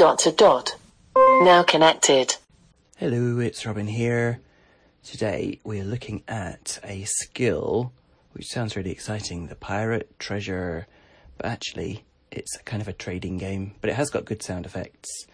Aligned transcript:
Dot 0.00 0.20
to 0.20 0.32
dot. 0.32 0.76
Now 1.14 1.62
connected. 1.62 2.36
Hello, 2.96 3.38
it's 3.38 3.66
Robin 3.66 3.86
here. 3.86 4.40
Today 5.04 5.60
we're 5.62 5.84
looking 5.84 6.22
at 6.26 6.80
a 6.82 7.04
skill 7.04 7.92
which 8.32 8.46
sounds 8.46 8.76
really 8.76 8.92
exciting 8.92 9.48
the 9.48 9.56
pirate 9.56 10.18
treasure, 10.18 10.86
but 11.36 11.44
actually 11.44 12.06
it's 12.30 12.56
kind 12.64 12.80
of 12.80 12.88
a 12.88 12.94
trading 12.94 13.36
game, 13.36 13.74
but 13.82 13.90
it 13.90 13.96
has 13.96 14.08
got 14.08 14.24
good 14.24 14.42
sound 14.42 14.64
effects. 14.64 15.26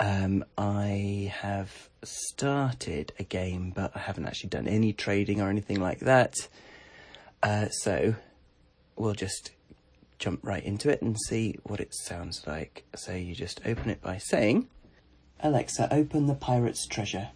Um, 0.00 0.44
I 0.58 1.32
have 1.38 1.88
started 2.02 3.12
a 3.20 3.22
game, 3.22 3.70
but 3.70 3.92
I 3.94 4.00
haven't 4.00 4.26
actually 4.26 4.50
done 4.50 4.66
any 4.66 4.92
trading 4.92 5.40
or 5.40 5.50
anything 5.50 5.78
like 5.78 6.00
that. 6.00 6.34
Uh, 7.44 7.68
so 7.68 8.16
we'll 8.96 9.14
just 9.14 9.52
jump 10.20 10.38
right 10.42 10.62
into 10.62 10.88
it 10.90 11.02
and 11.02 11.18
see 11.18 11.56
what 11.64 11.80
it 11.80 11.92
sounds 11.94 12.46
like. 12.46 12.84
So 12.94 13.12
you 13.12 13.34
just 13.34 13.60
open 13.66 13.90
it 13.90 14.00
by 14.02 14.18
saying, 14.18 14.68
Alexa, 15.40 15.92
open 15.92 16.26
the 16.26 16.34
pirate's 16.34 16.86
treasure. 16.86 17.30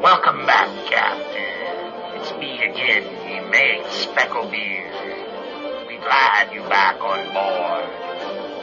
Welcome 0.00 0.46
back, 0.46 0.70
Captain. 0.88 2.20
It's 2.20 2.32
me 2.38 2.62
again, 2.62 3.02
the 3.02 3.50
mate 3.50 3.84
Specklebeard. 3.90 5.88
We 5.88 5.96
glad 5.96 6.52
you 6.54 6.62
back 6.68 7.00
on 7.00 7.26
board. 7.34 7.90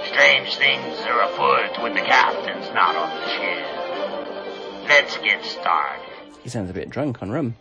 Strange 0.08 0.56
things 0.56 1.00
are 1.02 1.22
afoot 1.24 1.84
when 1.84 1.94
the 1.94 2.02
captain's 2.02 2.74
not 2.74 2.96
on 2.96 3.10
the 3.20 3.28
ship. 3.28 4.88
Let's 4.88 5.18
get 5.18 5.44
started. 5.44 6.06
He 6.44 6.50
sounds 6.50 6.70
a 6.70 6.74
bit 6.74 6.90
drunk 6.90 7.22
on 7.22 7.30
rum. 7.30 7.56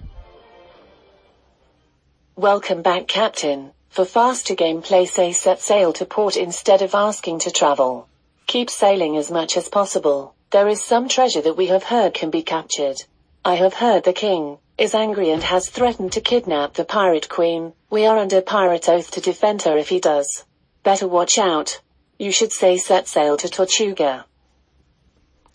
Welcome 2.39 2.83
back, 2.83 3.09
Captain. 3.09 3.73
For 3.89 4.05
faster 4.05 4.55
gameplay, 4.55 5.09
say 5.09 5.33
set 5.33 5.59
sail 5.59 5.95
to 5.95 6.05
port 6.05 6.37
instead 6.37 6.83
of 6.83 6.95
asking 6.95 7.39
to 7.39 7.51
travel. 7.51 8.09
Keep 8.47 8.69
sailing 8.69 9.17
as 9.17 9.31
much 9.31 9.57
as 9.57 9.71
possible. 9.71 10.35
There 10.51 10.69
is 10.69 10.85
some 10.85 11.09
treasure 11.09 11.41
that 11.41 11.57
we 11.57 11.69
have 11.69 11.85
heard 11.85 12.13
can 12.13 12.29
be 12.29 12.43
captured. 12.43 12.99
I 13.43 13.55
have 13.55 13.73
heard 13.73 14.05
the 14.05 14.13
king 14.13 14.59
is 14.77 14.95
angry 14.95 15.31
and 15.31 15.43
has 15.45 15.71
threatened 15.71 16.13
to 16.13 16.21
kidnap 16.21 16.75
the 16.75 16.85
pirate 16.85 17.31
queen. 17.31 17.73
We 17.89 18.05
are 18.05 18.19
under 18.19 18.43
pirate 18.43 18.87
oath 18.87 19.11
to 19.13 19.23
defend 19.23 19.63
her 19.63 19.79
if 19.79 19.89
he 19.89 19.99
does. 19.99 20.45
Better 20.83 21.09
watch 21.09 21.39
out. 21.39 21.81
You 22.19 22.33
should 22.33 22.53
say 22.53 22.77
set 22.77 23.09
sail 23.09 23.39
to 23.39 23.49
Tortuga. 23.49 24.27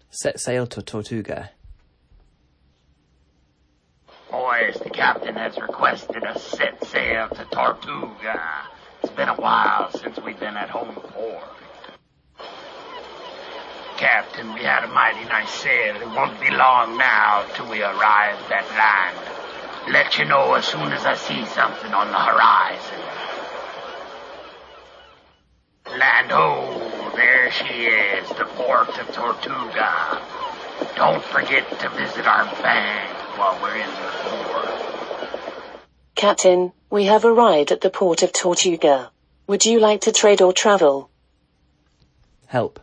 Set 0.09 0.39
sail 0.39 0.65
to 0.65 0.81
Tortuga. 0.81 1.51
Boys, 4.31 4.79
the 4.83 4.89
captain 5.31 5.51
has 5.51 5.61
requested 5.61 6.23
us 6.23 6.43
set 6.43 6.83
sail 6.87 7.27
to 7.29 7.45
Tortuga. 7.51 8.41
It's 9.01 9.11
been 9.13 9.29
a 9.29 9.35
while 9.35 9.89
since 9.91 10.19
we've 10.19 10.39
been 10.39 10.57
at 10.57 10.69
home 10.69 10.93
port. 10.95 11.43
Captain, 13.97 14.53
we 14.53 14.61
had 14.61 14.83
a 14.83 14.87
mighty 14.87 15.23
nice 15.25 15.49
sail. 15.51 15.95
It 15.95 16.07
won't 16.07 16.39
be 16.41 16.49
long 16.49 16.97
now 16.97 17.45
till 17.55 17.69
we 17.69 17.81
arrive 17.81 18.39
at 18.51 18.67
land. 18.71 19.93
Let 19.93 20.17
you 20.17 20.25
know 20.25 20.53
as 20.55 20.65
soon 20.65 20.91
as 20.91 21.05
I 21.05 21.15
see 21.15 21.45
something 21.45 21.93
on 21.93 22.07
the 22.07 22.19
horizon. 22.19 22.99
Land 25.97 26.31
ho, 26.31 27.11
there 27.15 27.51
she 27.51 27.85
is, 27.85 28.27
the 28.29 28.45
port 28.55 28.89
of 28.99 29.07
Tortuga. 29.13 30.21
Don't 30.95 31.23
forget 31.23 31.69
to 31.79 31.89
visit 31.89 32.25
our 32.25 32.45
bank 32.61 33.11
while 33.37 33.57
we're 33.61 33.75
in 33.75 33.89
the 33.89 34.11
port. 34.23 34.90
Captain, 36.15 36.73
we 36.89 37.05
have 37.05 37.25
arrived 37.25 37.71
at 37.71 37.81
the 37.81 37.89
port 37.89 38.21
of 38.21 38.33
Tortuga. 38.33 39.11
Would 39.47 39.65
you 39.65 39.79
like 39.79 40.01
to 40.01 40.11
trade 40.11 40.41
or 40.41 40.53
travel? 40.53 41.09
Help. 42.45 42.79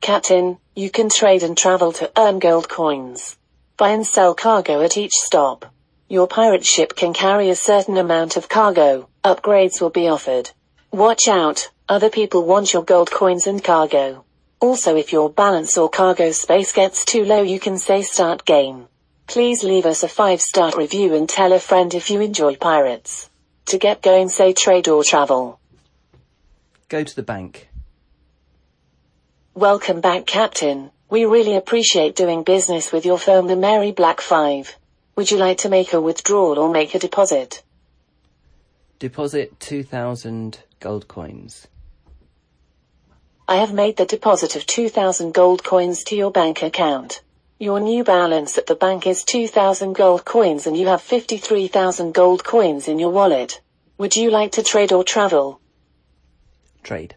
Captain, 0.00 0.58
you 0.74 0.90
can 0.90 1.08
trade 1.08 1.42
and 1.42 1.56
travel 1.56 1.90
to 1.92 2.10
earn 2.16 2.38
gold 2.38 2.68
coins. 2.68 3.36
Buy 3.76 3.90
and 3.90 4.06
sell 4.06 4.34
cargo 4.34 4.82
at 4.82 4.96
each 4.96 5.14
stop. 5.14 5.66
Your 6.08 6.28
pirate 6.28 6.64
ship 6.64 6.94
can 6.94 7.12
carry 7.12 7.50
a 7.50 7.56
certain 7.56 7.96
amount 7.96 8.36
of 8.36 8.48
cargo. 8.48 9.08
Upgrades 9.24 9.80
will 9.80 9.90
be 9.90 10.06
offered. 10.06 10.50
Watch 10.92 11.26
out, 11.28 11.68
other 11.88 12.10
people 12.10 12.44
want 12.44 12.72
your 12.72 12.84
gold 12.84 13.10
coins 13.10 13.46
and 13.46 13.64
cargo. 13.64 14.24
Also 14.60 14.96
if 14.96 15.12
your 15.12 15.28
balance 15.28 15.76
or 15.76 15.88
cargo 15.88 16.30
space 16.30 16.72
gets 16.72 17.04
too 17.04 17.24
low 17.24 17.42
you 17.42 17.58
can 17.58 17.76
say 17.76 18.02
start 18.02 18.44
game. 18.44 18.88
Please 19.26 19.64
leave 19.64 19.86
us 19.86 20.02
a 20.02 20.08
5 20.08 20.40
star 20.40 20.72
review 20.76 21.14
and 21.14 21.28
tell 21.28 21.52
a 21.52 21.58
friend 21.58 21.92
if 21.94 22.10
you 22.10 22.20
enjoy 22.20 22.54
pirates. 22.54 23.28
To 23.66 23.78
get 23.78 24.00
going 24.00 24.28
say 24.28 24.52
trade 24.52 24.86
or 24.86 25.02
travel. 25.02 25.58
Go 26.88 27.02
to 27.02 27.16
the 27.16 27.24
bank. 27.24 27.68
Welcome 29.54 30.00
back 30.00 30.26
Captain. 30.26 30.90
We 31.10 31.24
really 31.24 31.56
appreciate 31.56 32.14
doing 32.14 32.44
business 32.44 32.92
with 32.92 33.04
your 33.04 33.18
firm 33.18 33.48
the 33.48 33.56
Mary 33.56 33.90
Black 33.90 34.20
5. 34.20 34.76
Would 35.16 35.30
you 35.30 35.38
like 35.38 35.58
to 35.58 35.68
make 35.68 35.92
a 35.92 36.00
withdrawal 36.00 36.58
or 36.58 36.70
make 36.70 36.94
a 36.94 36.98
deposit? 37.00 37.64
Deposit 39.00 39.58
2,000 39.58 40.60
gold 40.78 41.08
coins. 41.08 41.66
I 43.48 43.56
have 43.56 43.72
made 43.72 43.96
the 43.96 44.06
deposit 44.06 44.56
of 44.56 44.66
2,000 44.66 45.34
gold 45.34 45.64
coins 45.64 46.04
to 46.04 46.16
your 46.16 46.30
bank 46.30 46.62
account. 46.62 47.22
Your 47.58 47.80
new 47.80 48.04
balance 48.04 48.58
at 48.58 48.66
the 48.66 48.74
bank 48.74 49.06
is 49.06 49.24
2,000 49.24 49.94
gold 49.94 50.26
coins 50.26 50.66
and 50.66 50.76
you 50.76 50.88
have 50.88 51.00
53,000 51.00 52.12
gold 52.12 52.44
coins 52.44 52.86
in 52.86 52.98
your 52.98 53.08
wallet. 53.08 53.62
Would 53.96 54.14
you 54.14 54.30
like 54.30 54.52
to 54.52 54.62
trade 54.62 54.92
or 54.92 55.02
travel? 55.02 55.58
Trade. 56.82 57.14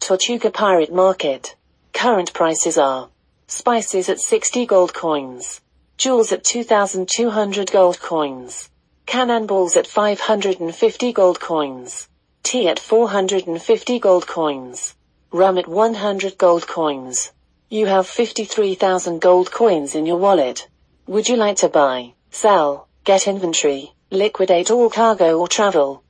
Tortuga 0.00 0.50
Pirate 0.50 0.94
Market. 0.94 1.56
Current 1.92 2.32
prices 2.32 2.78
are 2.78 3.10
spices 3.46 4.08
at 4.08 4.18
60 4.18 4.64
gold 4.64 4.94
coins, 4.94 5.60
jewels 5.98 6.32
at 6.32 6.42
2,200 6.42 7.70
gold 7.70 8.00
coins, 8.00 8.70
cannonballs 9.04 9.76
at 9.76 9.86
550 9.86 11.12
gold 11.12 11.38
coins, 11.38 12.08
tea 12.42 12.66
at 12.66 12.78
450 12.78 13.98
gold 13.98 14.26
coins, 14.26 14.94
rum 15.32 15.58
at 15.58 15.68
100 15.68 16.38
gold 16.38 16.66
coins. 16.66 17.32
You 17.68 17.86
have 17.86 18.06
53,000 18.06 19.20
gold 19.20 19.50
coins 19.50 19.96
in 19.96 20.06
your 20.06 20.18
wallet. 20.18 20.68
Would 21.08 21.28
you 21.28 21.34
like 21.36 21.56
to 21.56 21.68
buy, 21.68 22.14
sell, 22.30 22.86
get 23.02 23.26
inventory, 23.26 23.92
liquidate 24.10 24.70
all 24.70 24.88
cargo 24.88 25.36
or 25.40 25.48
travel? 25.48 26.04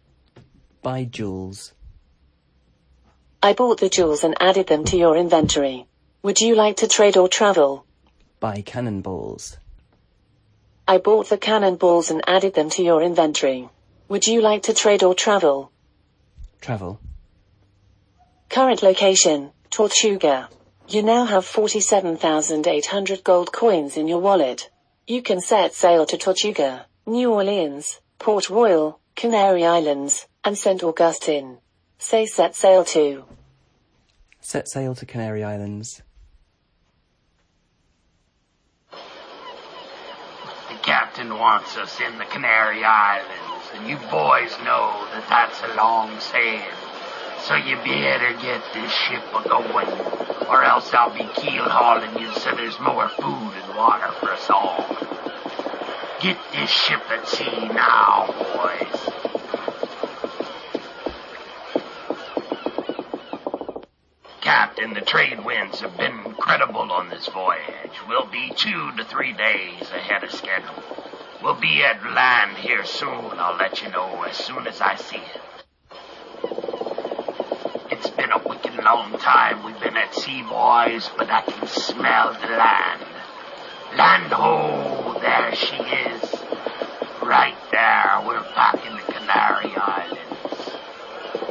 Buy 0.83 1.05
jewels. 1.05 1.73
I 3.43 3.55
bought 3.55 3.81
the 3.81 3.89
jewels 3.89 4.23
and 4.23 4.35
added 4.39 4.67
them 4.67 4.85
to 4.85 4.99
your 4.99 5.17
inventory. 5.17 5.87
Would 6.23 6.43
you 6.43 6.55
like 6.55 6.77
to 6.79 6.89
trade 6.89 7.17
or 7.17 7.27
travel? 7.27 7.87
Buy 8.39 8.61
cannonballs. 8.61 9.57
I 10.87 10.99
bought 10.99 11.31
the 11.31 11.39
cannonballs 11.39 12.11
and 12.11 12.23
added 12.29 12.53
them 12.53 12.69
to 12.71 12.83
your 12.83 13.03
inventory. 13.03 13.71
Would 14.09 14.27
you 14.27 14.43
like 14.43 14.65
to 14.65 14.75
trade 14.75 15.03
or 15.03 15.15
travel? 15.15 15.73
Travel. 16.61 17.01
Current 18.51 18.83
location, 18.83 19.53
Tortuga. 19.71 20.51
You 20.89 21.03
now 21.03 21.25
have 21.25 21.45
47,800 21.45 23.25
gold 23.25 23.53
coins 23.53 23.97
in 23.97 24.07
your 24.07 24.21
wallet. 24.21 24.71
You 25.05 25.21
can 25.21 25.41
set 25.41 25.75
sail 25.75 26.07
to 26.07 26.17
Tortuga, 26.17 26.87
New 27.05 27.33
Orleans, 27.33 28.01
Port 28.21 28.49
Royal, 28.49 29.01
Canary 29.17 29.67
Islands, 29.67 30.29
and 30.45 30.57
St. 30.57 30.85
Augustine. 30.85 31.59
Say 31.99 32.25
set 32.25 32.55
sail 32.55 32.85
to. 32.85 33.25
Set 34.41 34.69
sail 34.69 34.95
to 34.95 35.05
Canary 35.05 35.43
Islands. 35.43 36.03
The 38.93 38.99
captain 40.83 41.31
wants 41.31 41.77
us 41.77 41.99
in 41.99 42.17
the 42.19 42.27
Canary 42.27 42.85
Islands, 42.85 43.67
and 43.75 43.89
you 43.89 43.97
boys 44.09 44.57
know 44.63 45.05
that 45.11 45.27
that's 45.29 45.61
a 45.65 45.75
long 45.75 46.21
sail. 46.21 46.63
So 47.47 47.55
you 47.55 47.77
better 47.77 48.33
get 48.43 48.61
this 48.75 48.91
ship 48.91 49.23
a 49.33 49.49
going, 49.49 49.89
or 50.49 50.65
else 50.65 50.93
I'll 50.93 51.15
be 51.15 51.29
keel 51.37 51.63
hauling 51.63 52.21
you 52.21 52.33
so 52.35 52.51
there's 52.57 52.81
more 52.81 53.09
food 53.09 53.53
and 53.63 53.77
water 53.77 54.11
for 54.19 54.31
us 54.33 54.51
all. 54.51 54.85
Get 56.21 56.37
this 56.51 56.69
ship 56.69 57.03
at 57.09 57.29
sea 57.29 57.69
now, 57.69 58.27
boys. 58.53 59.11
Captain, 64.41 64.95
the 64.95 65.03
trade 65.03 65.45
winds 65.45 65.81
have 65.83 65.97
been 65.97 66.19
incredible 66.27 66.91
on 66.91 67.11
this 67.11 67.29
voyage. 67.29 67.93
We'll 68.09 68.27
be 68.27 68.53
two 68.57 68.91
to 68.97 69.05
three 69.05 69.35
days 69.35 69.83
ahead 69.83 70.25
of 70.25 70.33
schedule. 70.33 70.83
We'll 71.45 71.61
be 71.61 71.85
at 71.85 72.03
land 72.13 72.57
here 72.57 72.85
soon. 72.85 73.39
I'll 73.39 73.57
let 73.57 73.83
you 73.83 73.91
know 73.91 74.25
as 74.25 74.37
soon 74.37 74.67
as 74.67 74.81
I 74.81 74.97
see 74.97 75.19
it. 75.19 75.46
long 78.87 79.19
time 79.19 79.65
we've 79.65 79.81
been 79.81 79.97
at 79.97 80.15
sea, 80.15 80.43
boys, 80.43 81.11
but 81.19 81.29
I 81.29 81.43
can 81.43 81.67
smell 81.67 82.33
the 82.35 82.47
land. 82.47 83.03
Land 83.97 84.33
ho, 84.33 85.19
there 85.21 85.53
she 85.57 85.75
is. 85.75 86.23
Right 87.21 87.57
there, 87.73 88.23
we're 88.25 88.41
back 88.55 88.87
in 88.87 88.95
the 88.95 89.03
Canary 89.13 89.75
Islands. 89.75 90.71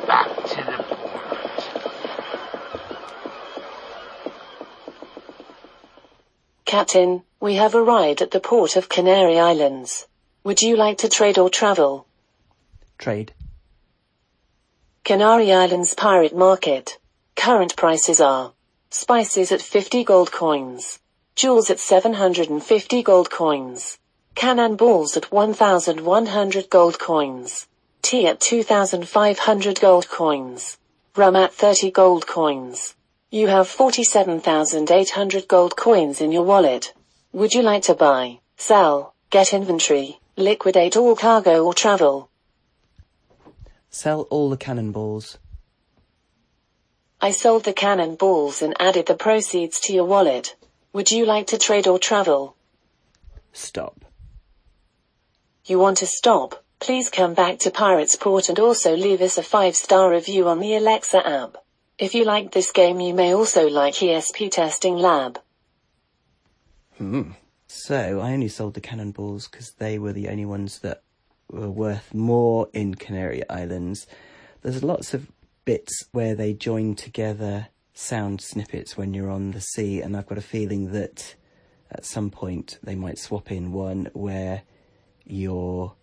Back 0.07 0.29
to 0.47 0.63
the 0.63 0.83
port. 0.87 1.63
Captain, 6.63 7.23
we 7.41 7.55
have 7.55 7.75
arrived 7.75 8.21
at 8.21 8.31
the 8.31 8.39
port 8.39 8.77
of 8.77 8.87
Canary 8.87 9.37
Islands. 9.37 10.07
Would 10.45 10.61
you 10.61 10.77
like 10.77 10.99
to 10.99 11.09
trade 11.09 11.37
or 11.37 11.49
travel? 11.49 12.07
Trade. 12.97 13.33
Canary 15.03 15.51
Islands 15.51 15.93
Pirate 15.93 16.33
Market 16.33 16.97
Current 17.35 17.75
prices 17.75 18.19
are 18.19 18.53
spices 18.89 19.51
at 19.51 19.61
50 19.61 20.03
gold 20.03 20.31
coins, 20.31 20.99
jewels 21.35 21.69
at 21.69 21.79
750 21.79 23.03
gold 23.03 23.29
coins, 23.29 23.99
cannonballs 24.33 25.15
at 25.15 25.31
1100 25.31 26.69
gold 26.69 26.97
coins, 26.97 27.67
tea 28.01 28.25
at 28.25 28.39
2500 28.39 29.79
gold 29.79 30.09
coins, 30.09 30.77
rum 31.15 31.35
at 31.35 31.53
30 31.53 31.91
gold 31.91 32.25
coins. 32.25 32.95
You 33.29 33.47
have 33.47 33.67
47,800 33.67 35.47
gold 35.47 35.75
coins 35.75 36.21
in 36.21 36.31
your 36.31 36.43
wallet. 36.43 36.93
Would 37.33 37.53
you 37.53 37.61
like 37.61 37.83
to 37.83 37.93
buy, 37.93 38.39
sell, 38.57 39.13
get 39.29 39.53
inventory, 39.53 40.19
liquidate 40.37 40.95
all 40.95 41.15
cargo 41.15 41.63
or 41.63 41.73
travel? 41.73 42.29
Sell 43.89 44.21
all 44.29 44.49
the 44.49 44.57
cannonballs. 44.57 45.37
I 47.25 47.31
sold 47.31 47.63
the 47.63 47.73
cannonballs 47.73 48.61
and 48.61 48.79
added 48.79 49.07
the 49.07 49.15
proceeds 49.15 49.79
to 49.79 49.93
your 49.93 50.05
wallet. 50.05 50.55
Would 50.93 51.09
you 51.09 51.25
like 51.25 51.47
to 51.47 51.57
trade 51.57 51.87
or 51.87 51.97
travel? 51.97 52.55
Stop. 53.51 54.05
You 55.65 55.79
want 55.79 55.97
to 55.97 56.05
stop? 56.05 56.63
Please 56.79 57.09
come 57.09 57.33
back 57.33 57.57
to 57.61 57.71
Pirates 57.71 58.15
Port 58.15 58.47
and 58.47 58.59
also 58.59 58.95
leave 58.95 59.21
us 59.21 59.39
a 59.39 59.41
5-star 59.41 60.11
review 60.11 60.47
on 60.47 60.59
the 60.59 60.75
Alexa 60.75 61.27
app. 61.27 61.57
If 61.97 62.13
you 62.13 62.25
like 62.25 62.51
this 62.51 62.71
game 62.71 62.99
you 62.99 63.15
may 63.15 63.33
also 63.33 63.67
like 63.69 63.95
ESP 63.95 64.51
Testing 64.51 64.95
Lab. 64.95 65.39
Hmm. 66.99 67.31
So 67.65 68.19
I 68.19 68.33
only 68.33 68.49
sold 68.49 68.75
the 68.75 68.81
cannonballs 68.81 69.47
because 69.47 69.71
they 69.71 69.97
were 69.97 70.13
the 70.13 70.29
only 70.29 70.45
ones 70.45 70.77
that 70.81 71.01
were 71.49 71.71
worth 71.71 72.13
more 72.13 72.69
in 72.71 72.93
Canary 72.93 73.41
Islands. 73.49 74.05
There's 74.61 74.83
lots 74.83 75.15
of 75.15 75.27
bits 75.65 76.05
where 76.11 76.35
they 76.35 76.53
join 76.53 76.95
together 76.95 77.67
sound 77.93 78.41
snippets 78.41 78.95
when 78.95 79.13
you're 79.13 79.31
on 79.31 79.51
the 79.51 79.61
sea, 79.61 80.01
and 80.01 80.15
I've 80.15 80.27
got 80.27 80.37
a 80.37 80.41
feeling 80.41 80.91
that 80.91 81.35
at 81.91 82.05
some 82.05 82.29
point 82.29 82.77
they 82.83 82.95
might 82.95 83.17
swap 83.17 83.51
in 83.51 83.71
one 83.71 84.09
where 84.13 84.63
you're 85.25 85.93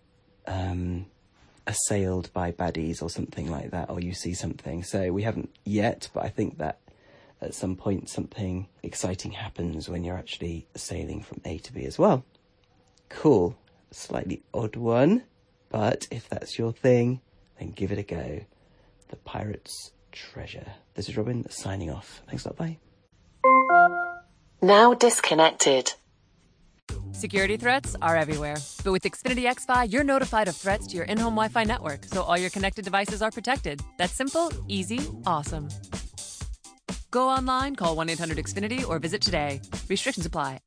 um, 0.47 1.05
assailed 1.65 2.31
by 2.33 2.51
baddies 2.51 3.01
or 3.01 3.09
something 3.09 3.49
like 3.49 3.71
that, 3.71 3.89
or 3.89 3.99
you 3.99 4.13
see 4.13 4.33
something. 4.33 4.83
So 4.83 5.11
we 5.11 5.23
haven't 5.23 5.49
yet, 5.63 6.09
but 6.13 6.23
I 6.25 6.29
think 6.29 6.57
that 6.57 6.79
at 7.41 7.53
some 7.53 7.75
point 7.75 8.09
something 8.09 8.67
exciting 8.81 9.31
happens 9.31 9.89
when 9.89 10.03
you're 10.03 10.17
actually 10.17 10.67
sailing 10.75 11.21
from 11.21 11.41
A 11.45 11.57
to 11.59 11.73
B 11.73 11.85
as 11.85 11.99
well. 11.99 12.23
Cool. 13.09 13.57
Slightly 13.91 14.41
odd 14.53 14.75
one, 14.75 15.23
but 15.69 16.07
if 16.09 16.27
that's 16.27 16.57
your 16.57 16.73
thing, 16.73 17.21
then 17.59 17.71
give 17.71 17.91
it 17.91 17.99
a 17.99 18.03
go. 18.03 18.45
The 19.13 19.17
Pirate's 19.17 19.91
Treasure. 20.11 20.65
This 20.95 21.07
is 21.07 21.15
Robin 21.15 21.47
signing 21.47 21.91
off. 21.91 22.23
Thanks 22.27 22.45
a 22.45 22.49
lot. 22.49 22.57
Bye. 22.57 22.79
Now 24.59 24.95
disconnected. 24.95 25.93
Security 27.11 27.55
threats 27.57 27.95
are 28.01 28.17
everywhere. 28.17 28.55
But 28.83 28.91
with 28.91 29.03
Xfinity 29.03 29.43
XFi, 29.43 29.93
you're 29.93 30.03
notified 30.03 30.47
of 30.47 30.55
threats 30.55 30.87
to 30.87 30.95
your 30.95 31.05
in 31.05 31.19
home 31.19 31.35
Wi 31.35 31.47
Fi 31.49 31.63
network, 31.63 32.05
so 32.05 32.23
all 32.23 32.39
your 32.39 32.49
connected 32.49 32.85
devices 32.85 33.21
are 33.21 33.29
protected. 33.29 33.81
That's 33.99 34.13
simple, 34.13 34.51
easy, 34.67 35.01
awesome. 35.27 35.69
Go 37.11 37.29
online, 37.29 37.75
call 37.75 37.95
1 37.95 38.09
800 38.09 38.37
Xfinity, 38.39 38.89
or 38.89 38.97
visit 38.97 39.21
today. 39.21 39.61
Restrictions 39.89 40.25
apply. 40.25 40.59